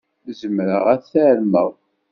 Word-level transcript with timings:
Zemreɣ 0.39 0.85
ad 0.93 1.01
t-armeɣ? 1.11 1.69